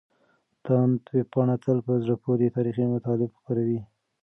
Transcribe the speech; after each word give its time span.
تاند 0.63 1.01
ویبپاڼه 1.15 1.55
تل 1.63 1.77
په 1.87 1.93
زړه 2.03 2.15
پورې 2.23 2.53
تاريخي 2.55 2.85
مطالب 2.95 3.29
خپروي. 3.39 3.79